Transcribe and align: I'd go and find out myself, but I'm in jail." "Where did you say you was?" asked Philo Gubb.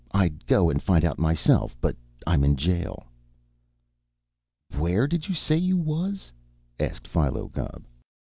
I'd 0.09 0.43
go 0.47 0.71
and 0.71 0.81
find 0.81 1.05
out 1.05 1.19
myself, 1.19 1.77
but 1.79 1.95
I'm 2.25 2.43
in 2.43 2.55
jail." 2.55 3.05
"Where 4.75 5.05
did 5.05 5.29
you 5.29 5.35
say 5.35 5.57
you 5.57 5.77
was?" 5.77 6.31
asked 6.79 7.07
Philo 7.07 7.49
Gubb. 7.49 7.83